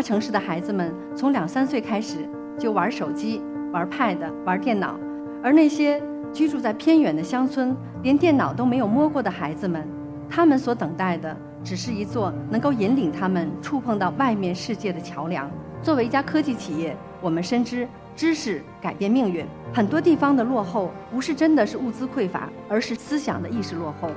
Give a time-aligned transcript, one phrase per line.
[0.00, 2.26] 大城市的孩子们从两三岁开始
[2.58, 4.98] 就玩手机、玩 Pad、玩电脑，
[5.42, 9.86] 而那些居住在偏远的乡村，连电脑都没有摸过的孩子们，
[10.26, 15.50] 他们所等待的只是一座能够引领他们触碰到外面世界的桥梁。
[15.82, 17.86] 作为一家科技企业，我们深知
[18.16, 19.44] 知识改变命运。
[19.70, 24.08] 很多地方的落后，不是真的是物资匮乏，而是思想的意识落后，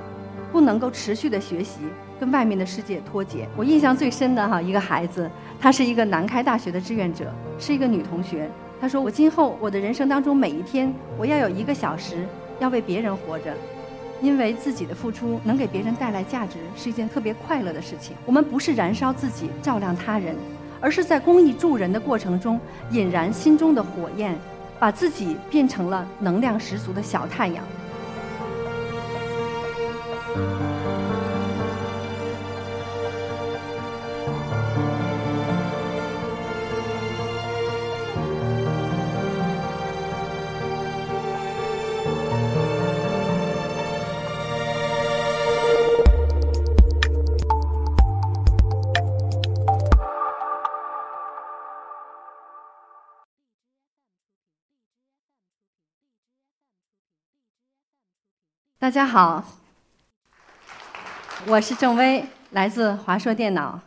[0.54, 1.80] 不能够持续的学习。
[2.20, 3.48] 跟外面的世界脱节。
[3.56, 5.28] 我印象最深的哈一个孩子，
[5.60, 7.24] 她是一个南开大学的志愿者，
[7.58, 8.48] 是一个女同学。
[8.80, 12.24] 她说：“我今后我的人生当中每一天，我要有一个小时
[12.60, 13.52] 要为别人活着，
[14.22, 18.16] 因为自己的付出能给别人带来价值，是一件特别快乐的事情。
[18.24, 20.36] 我们不是燃烧自己照亮他人，
[20.80, 22.60] 而是在公益助人的过程中
[22.92, 24.38] 引燃心中的火焰，
[24.78, 27.64] 把自己变成了能量十足的小太阳。”
[58.84, 59.42] 大家好，
[61.46, 63.80] 我是郑薇，来自华硕电脑。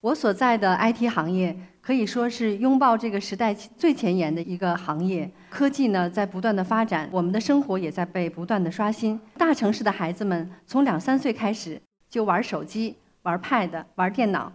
[0.00, 5.30] 我所在的 IT 行业可以说是拥抱这个时代最前沿的一个行业。
[5.50, 9.20] 科技呢在不断的发展，我们的生活也在被不断的刷新。
[9.36, 11.78] 大城市的孩子们从两三岁开始
[12.08, 14.50] 就玩手机、玩 Pad、玩电脑，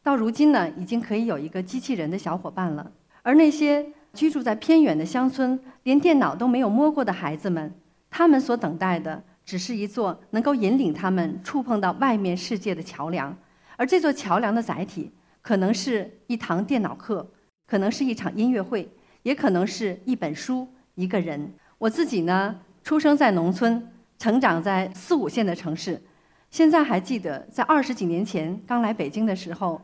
[0.00, 2.92] 到如今呢已经可以有一个机器人的小伙伴了。
[3.24, 7.74] 而那些居住在偏远的乡村，连电脑都没有摸过的孩子们。
[8.18, 13.32] 他们所等待的只是一座能够引领他们触碰到外面世界的桥梁，
[13.76, 17.24] 而这座桥梁的载体可能是一堂电脑课，
[17.68, 18.88] 可能是一场音乐会，
[19.22, 20.66] 也可能是一本书、
[20.96, 21.48] 一个人。
[21.78, 23.88] 我自己呢，出生在农村，
[24.18, 26.02] 成长在四五线的城市，
[26.50, 29.80] 现在还记得在二十几年前刚来北京的时候，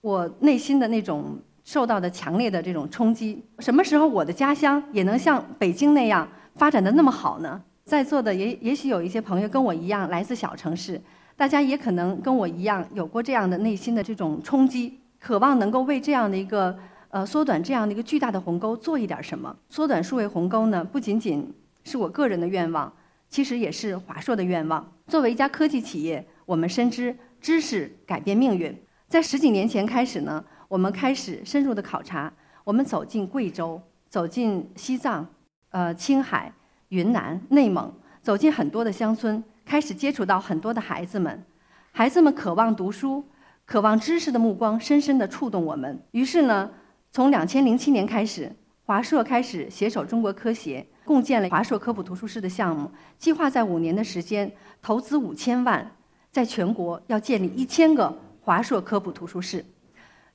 [0.00, 3.44] 我内心的那种受到的强烈的这种冲击。
[3.60, 6.28] 什么时候我的家乡也能像北京那样？
[6.56, 7.62] 发展的那么好呢？
[7.86, 11.00] 在座的也也许有一些朋友跟我一样来自小城市，
[11.36, 16.76] 大家也可能跟我一样有过这样的内心的这种冲击，渴望能够为这样的一个
[17.10, 19.56] 呃缩短这样的一个巨大的鸿沟做一点什么。
[19.68, 21.54] 缩短数位鸿沟呢，不仅仅
[21.84, 22.92] 是我个人的愿望，
[23.28, 24.92] 其实也是华硕的愿望。
[25.06, 28.76] 作为一家科技企业，我们深知知识改变命运。
[29.06, 32.32] 在十几年前开始呢，我们开始深入的考察，
[32.64, 35.24] 我们走进贵州，走进西藏。
[35.70, 36.50] 呃，青海、
[36.88, 37.92] 云南、内蒙，
[38.22, 41.44] 走进很多的乡村，开始接触到很多的孩子们。
[41.92, 43.24] 孩子们渴望读书、
[43.64, 45.98] 渴望知识的目光，深深地触动我们。
[46.12, 46.70] 于是呢，
[47.10, 48.54] 从两千零七年开始，
[48.84, 55.90] 华硕开始携手中国科协，共建了华硕科普图书室的项目，计划在五年的时间，投资五千万，
[56.30, 59.64] 在全国要建立一千个华硕科普图书室。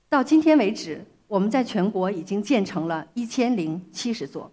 [0.10, 4.52] 到今天为止，我们在全国已经建成了一千零七十座。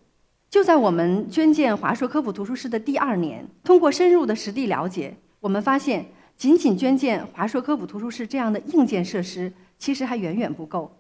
[0.51, 6.07] 就在我们捐建华硕科普图书室的第二年，通过深入的实地了解，我们发现，
[6.39, 10.91] 仅仅捐建华硕科普图书室这样的硬件设施，其实还远远不够。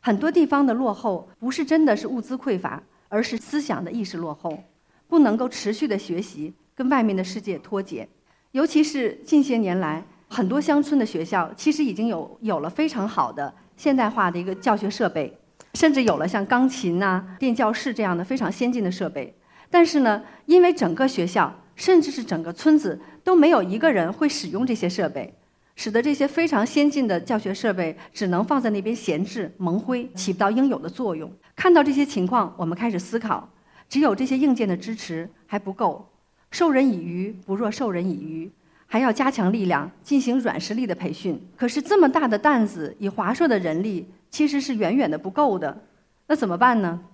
[0.00, 4.58] 很多地方的落后，不是真的是物资匮乏，而是思想的意识落后，
[5.06, 8.08] 不能够持续的学习，跟外面的世界脱节。
[8.52, 15.38] 尤其是近些年来，很多乡村的学校其实已经有有了非常好的现代化的一个教学设备。
[15.74, 19.34] 甚至有了像钢琴呐、电教室这样的非常先进的设备，
[19.70, 25.34] 但是呢，因为整个学校甚至是整个村子都没有一个人会使用这些设备，
[25.74, 31.30] 使得这些非常先进的教学设备只能放在那边闲置蒙灰，起不到应有的作用。
[31.56, 33.48] 看到这些情况，我们开始思考：
[33.88, 36.08] 只有这些硬件的支持还不够，
[36.52, 38.48] 授人以鱼不若授人以渔，
[38.86, 41.44] 还要加强力量，进行软实力的培训。
[41.56, 44.08] 可是这么大的担子，以华硕的人力。
[44.34, 45.84] 其实是远远的不够的，
[46.26, 47.04] 那怎么办呢？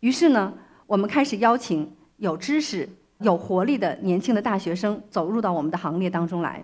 [0.00, 0.52] 于是呢，
[0.86, 2.86] 我们开始邀请有知识、
[3.20, 6.62] 有活力的年轻的大学生走入到我们的行列当中来。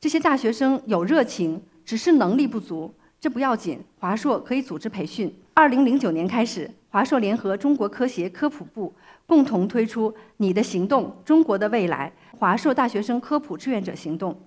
[0.00, 5.30] 这些大学生有热情，只是能力不足，这不要紧，华硕可以组织培训。
[5.52, 8.94] 二零零九年开始，华硕联合中国科协科普部
[9.26, 14.40] 共同推出“你的行动，中国的未来”华硕大学生科普志愿者行动。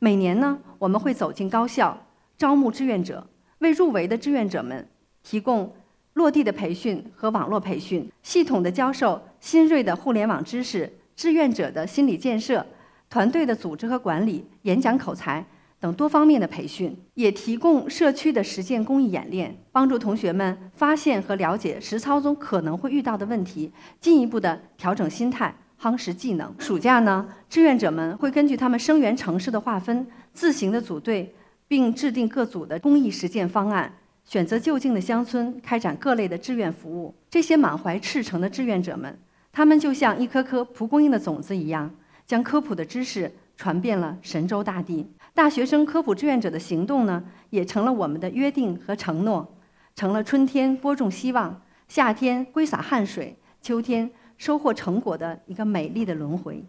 [0.00, 1.96] 每年呢，我们会走进高校，
[2.36, 3.24] 招募志愿者。
[3.58, 4.86] 为入围的志愿者们
[5.22, 5.74] 提供
[6.14, 12.64] 落地的培训和网络培训，系统的教授新锐的互联网知识，志愿者的心理建设，
[13.10, 15.44] 团队的组织和管理，演讲口才
[15.80, 26.54] 等多方面的培训，也提供社区的实践公益演练，帮助同学们发现和了解实操中可能会遇到的问题，进一步的调整心态，夯实技能。
[26.58, 31.34] 暑假呢，志愿者们会根据他们生源城市的划分，自行的组队，
[31.66, 33.92] 并制定各组的公益实践方案，
[34.24, 37.14] 选择就近的乡村开展各类的志愿服务。
[37.30, 39.18] 这些满怀赤诚的志愿者们，
[39.52, 41.90] 他们就像一颗颗蒲公英的种子一样，
[42.26, 45.06] 将科普的知识传遍了神州大地。
[45.32, 49.56] 大学生科普志愿者的行动呢，也成了我们的约定和承诺，
[49.96, 56.64] 成了春天播种希望、夏天挥洒汗水、秋天收获成果的一个美丽的轮回。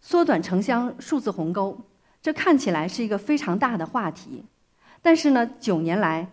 [0.00, 1.76] 缩短城乡数字鸿沟，
[2.20, 4.44] 这看起来是一个非常大的话题，
[5.00, 6.30] 但是呢，九年来，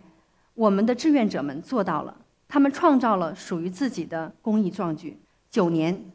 [0.53, 2.17] 我们的志愿者们做到了，
[2.47, 5.17] 他们创造了属于自己的公益壮举。
[5.49, 6.05] 九年，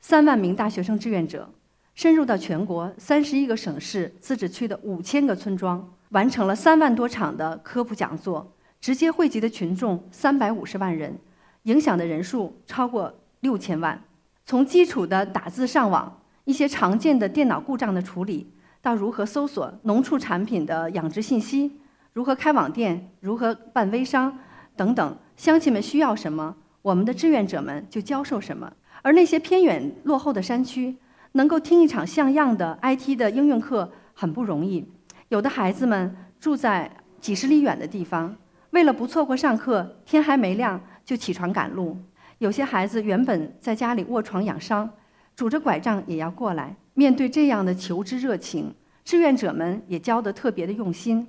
[0.00, 1.50] 三万名大学生志愿者。
[1.94, 11.18] 深入到全国三十一个省市自治区的五千个村庄，完成了三万多场的科普讲座，直接汇集的群众三百五十万人，
[11.64, 14.00] 影响的人数超过六千万。
[14.46, 18.48] 从基础的打字上网、一些常见的电脑故障的处理，
[18.80, 21.80] 到如何搜索农畜产品的养殖信息，
[22.12, 24.38] 如何开网店、如何办微商
[24.76, 28.72] 等等，乡亲们需要什么，我们的志愿者们就教授什么。
[29.02, 30.96] 而那些偏远落后的山区，
[31.32, 34.86] 能够听一场像样的 IT 的应用课很不容易，
[35.28, 36.90] 有的孩子们住在
[37.20, 38.34] 几十里远的地方，
[38.70, 41.96] 为了不错过上课，天还没亮就起床赶路；
[42.38, 44.88] 有些孩子原本在家里卧床养伤，
[45.36, 46.76] 拄着拐杖也要过来。
[46.98, 48.74] 面对这样的求知热情，
[49.04, 51.28] 志愿者们也教得特别的用心，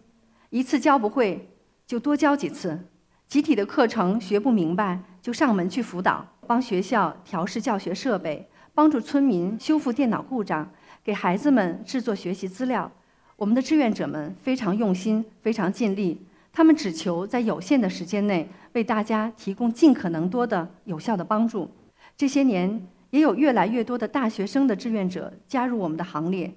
[0.49, 1.47] 一次教不会
[1.85, 2.79] 就多教几次，
[3.27, 8.49] 集体的课程学不明白就上门去辅导，帮学校调试教学设备。
[8.73, 10.67] 帮助村民修复电脑故障，
[11.03, 12.91] 给孩子们制作学习资料。
[13.35, 16.25] 我们的志愿者们非常用心，非常尽力。
[16.51, 21.69] 他们只求在有限的时间内为大家提供尽可能多的有效的帮助。
[22.17, 26.53] 这些年，也有越来越多的大学生的志愿者加入我们的行列，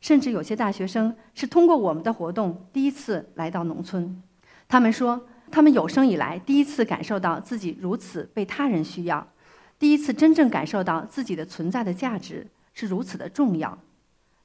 [0.00, 4.22] 甚至有些大学生是通过我们的活动第一次来到农村。
[4.68, 5.20] 他们说，
[5.50, 9.26] 他们有生以来第一次感受到自己如此被他人需要。
[9.78, 13.78] 第一次真正感受到自己的存在的价值是如此的重要。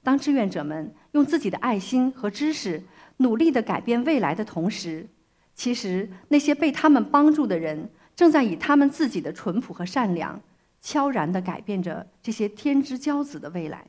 [0.01, 2.81] 当志愿者们用自己的爱心和知识
[3.17, 5.07] 努力地改变未来的同时，
[5.53, 10.41] 其实那些被他们帮助的人正在以他们自己的淳朴和善良，
[10.85, 13.83] 悄然地改变着这些天之骄子的未来。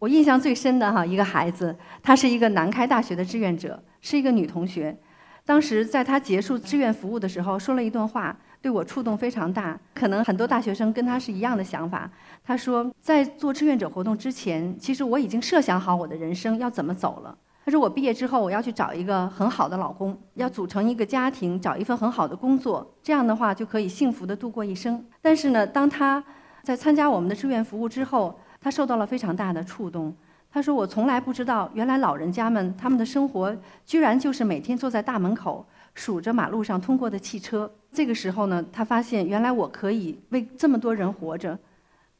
[0.00, 4.98] 我印象最深的哈一个孩子，她是一个南开大学的志愿者，是一个女同学。
[5.44, 8.36] 当时在她结束志愿服务的时候，说了一段话。
[8.60, 12.08] 对我触动非常大，可能很多大学生跟他是一样的想法。
[12.44, 17.36] 他说，在做志愿者活动之前，其实我已经设想好我的人生要怎么走了。
[17.64, 25.04] 他说，我毕业之后我要去找一个很好的老公，要组成一个家庭，找一份很好的工作，这样的话就可以幸福的度过一生。
[25.20, 26.22] 但是呢，当他
[26.62, 30.12] 在参加我们的志愿服务之后，他受到了非常大的触动。
[30.50, 33.56] 他说，我从来不知道，原来老人家们他们的生活
[33.86, 35.64] 居然就是每天坐在大门口。
[35.94, 41.58] 数着马路上通过的汽车，这个时候呢，他发现原来我可以为这么多人活着。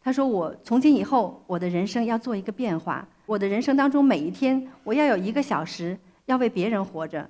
[0.04, 3.06] 他说：“我从今以后，我的人生要做一个变化。
[3.24, 5.96] 我的人生当中每一天，我要有一个小时
[6.26, 7.28] 要为别人活着，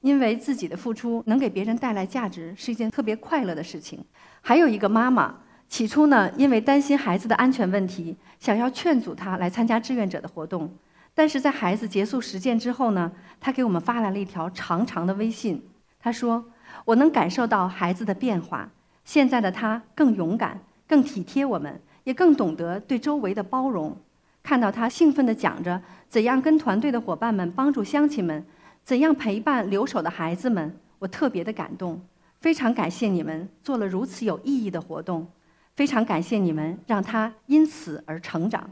[0.00, 4.02] 因为自己的付出能给别人带来价值，是一件特别快乐的事情。”
[4.40, 5.34] 还有一个妈妈，
[5.68, 10.72] 起初呢，因为担心孩子的安全问题，想要劝阻他来参加志愿者的活动，
[11.14, 15.62] 但是在孩子结束实践之后呢，他给我们发来了一条长长的微信。
[16.00, 16.44] 他说
[16.86, 18.70] ：“我能感受到孩子的变化，
[19.04, 23.96] 现在的他更勇敢、更体贴我们，也更懂得对周围的包容。
[24.44, 28.44] 看到他兴奋地讲着怎样跟团队的伙伴们帮助乡亲们，
[28.84, 32.00] 怎样陪伴留守的孩子们，我特别的感动。
[32.40, 35.26] 非常感谢你们做了如此有意义的活动，
[35.74, 38.70] 非常感谢你们让他因此而成长。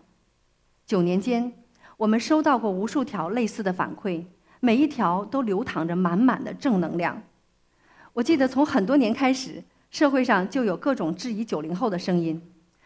[0.86, 1.52] 九年间，
[1.96, 4.24] 我们收到过无数条类似的反馈。”
[4.60, 7.22] 每一条都流淌着满满的正能量。
[8.14, 12.40] 我记得从很多年开始，社会上就有各种质疑九零后的声音，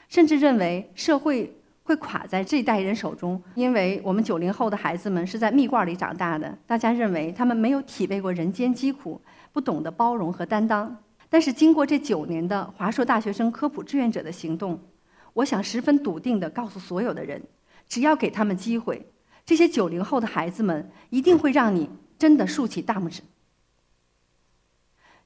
[0.08, 9.20] 甚至认为社会会垮在这一代人手中，因为我们九零后的孩子们是在蜜罐里长大的，大家认为他们没有体味过人间疾苦，
[9.52, 10.96] 不懂得包容和担当。
[11.30, 14.80] 但是经过这九年的华硕大学生科普志愿者的行动，
[15.34, 17.42] 我想十分笃定地告诉所有的人：
[17.86, 19.10] 只要给他们机会。
[19.44, 21.88] 这些九零后的孩子们一定会让你
[22.18, 23.22] 真的竖起大拇指。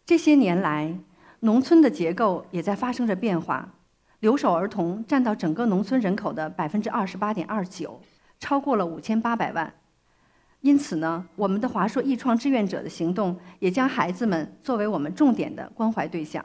[0.06, 0.96] 这些年来，
[1.40, 3.74] 农村的结构也在发生着变化，
[4.22, 8.00] 留守儿童占到整个农村人口的百分之二十八点二九，
[8.38, 9.74] 超过了五千八百万。
[10.60, 16.44] 因此呢，我们的华硕易创志愿者的行动也将孩子们作为我们重点的关怀对象。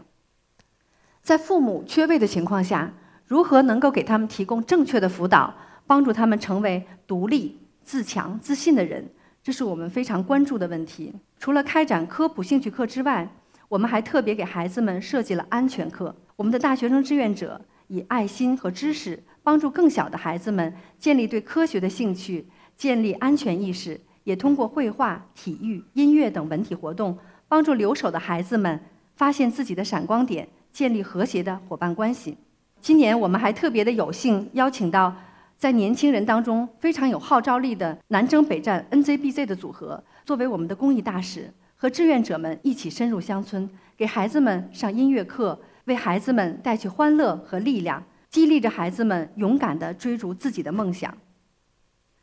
[1.22, 2.91] 在父母缺位的情况下，
[3.27, 5.53] 如何能够给他们提供正确的辅导，
[5.86, 9.07] 帮助他们成为独立、自强、自信的人，
[9.43, 11.13] 这是我们非常关注的问题。
[11.38, 13.29] 除了开展科普兴趣课之外，
[13.69, 16.15] 我们还特别给孩子们设计了安全课。
[16.38, 24.00] 我们的大学生志愿者以爱心和知识，帮助更小的孩子们建立对科学的兴趣，建立安全意识。
[24.24, 27.17] 也通过绘画、体育、音乐等文体活动，
[27.48, 28.79] 帮助留守的孩子们
[29.15, 32.38] 发现自己的闪光点，建立和谐的伙伴关系。
[32.82, 35.15] 今年我们还特别的有幸邀请到
[35.58, 51.17] 在年轻人当中非常有号召力的南征北战 NZBZ 的组合，作为我们的公益大使，和志愿者们一起深入乡村，给孩子们上音乐课，为孩子们带去欢乐和力量，激励着孩子们勇敢的追逐自己的梦想。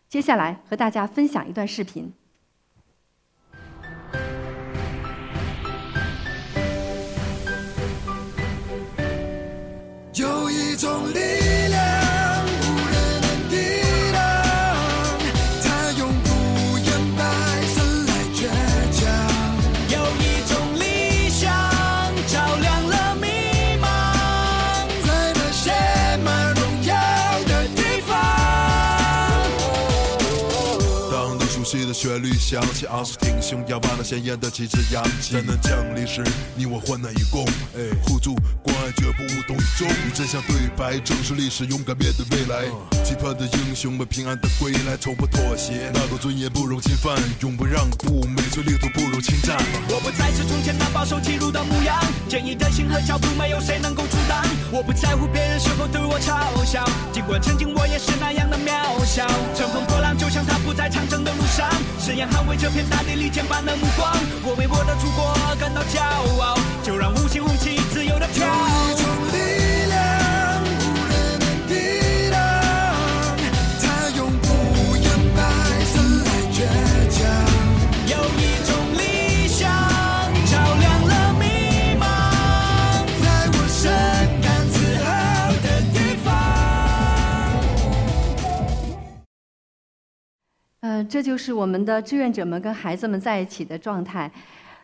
[0.08, 2.12] 接下来和大家分享一段视频。
[31.94, 35.34] 旋律响起，昂首挺胸，仰望那鲜艳的旗帜扬起。
[35.34, 36.22] 灾难降临时，
[36.54, 37.46] 你我患难与共，
[38.02, 39.88] 互助关爱绝不无动于衷。
[39.88, 42.66] 与真相对白，正视历史，勇敢面对未来。
[43.04, 49.56] 期盼的英雄们平安的归来，从不妥协，那个尊严不容侵犯，永不让步，每寸领土不容侵占。
[49.88, 54.44] 我不再是从前那饱受欺辱的模样，坚毅的心和脚步，没有谁能够阻挡。
[54.72, 59.26] 我不在乎别人是否对我嘲笑，尽管曾经我也是那样的渺小。
[59.54, 61.63] 乘风破浪，就像他不在长征的路上。
[61.98, 66.00] 誓言捍卫这片大地利剑般的目光，我为我的祖国感到骄
[66.40, 69.43] 傲，就让五星红旗自由的飘。
[91.02, 94.30] 这就是我们的志愿者们跟孩子们在一起的状态。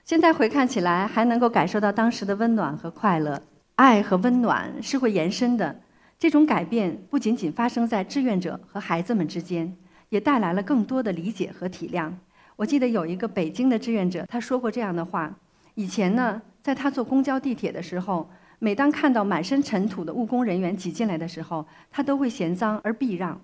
[0.05, 3.41] 现在回看起来，还能够感受到当时的温暖和快乐。
[3.77, 5.81] 爱和温暖是会延伸的。
[6.19, 9.75] 这种改变不仅仅发生在志愿者和孩子们之间，
[10.09, 12.11] 也带来了更多的理解和体谅。
[12.57, 15.35] 我记得有一个北京的志愿者，他说过这样的话：
[15.75, 23.41] 以前呢，在他坐公交、地铁的时候，每当看到满身尘土的务工人员挤进来的时候，他都会嫌脏而避让。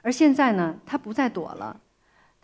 [0.00, 1.78] 而现在呢，他不再躲了。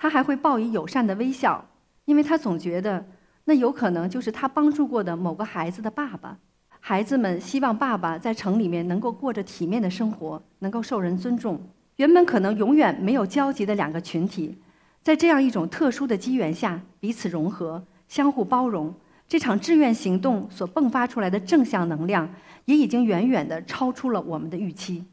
[0.01, 1.63] 他还会报以友善的微笑，
[2.07, 3.05] 因为他总觉得
[3.45, 6.39] 那有可能就是他帮助过的某个孩子的爸爸。
[6.81, 11.61] 孩子们希望爸爸在城里面能够过着体面的生活，能够受人尊重。
[11.97, 14.57] 原本可能永远没有交集的两个群体，
[15.03, 18.95] 在这样一种特殊的机缘下，彼此融合，相互包容。
[19.29, 22.27] 这场志愿行动所迸发出来的正向能量，
[22.65, 25.05] 也已经远远地超出了我们的预期。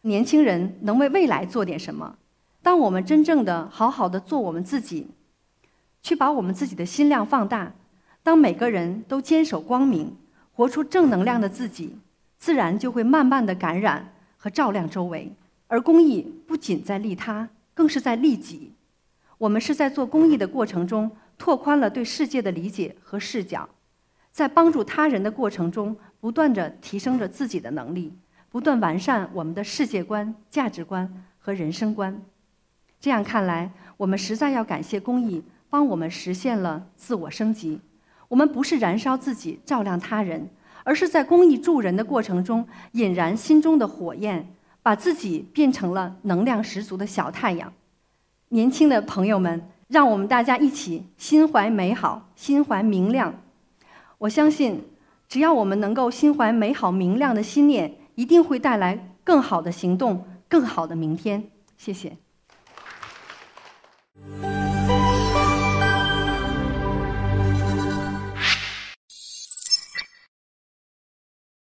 [0.00, 2.16] 年轻人能为未来做点什么？
[2.66, 5.06] 当我们真正的好好的做我们自己，
[6.02, 7.72] 去把我们自己的心量放大，
[8.24, 10.16] 当每个人都坚守光明，
[10.50, 11.96] 活出正能量的自己，
[12.38, 15.32] 自然就会慢慢的感染和照亮周围。
[15.68, 18.72] 而公益不仅在利他，更是在利己。
[19.38, 21.08] 我们是在做公益的过程中，
[21.38, 23.68] 拓宽了对世界的理解和视角，
[24.32, 28.12] 在帮助他人的过程中，不断的提升着自己的能力，
[28.50, 32.20] 不断完善我们的世界观、价值观和人生观。
[33.00, 37.80] 这样看来，我们实在要感谢公益，帮我们实现了自我升级。
[38.28, 40.50] 我们不是燃烧自己照亮他人，
[40.82, 47.72] 而是在公益助人的过程中引燃心中的火焰，把自己变成了能量十足的小太阳。
[48.48, 53.34] 年轻的朋友们，让我们大家一起心怀美好，心怀明亮。
[54.18, 54.82] 我相信，
[55.28, 61.50] 只要我们能够心怀美好明亮的心念，一定会带来更好的行动，更好的明天。
[61.76, 62.16] 谢谢。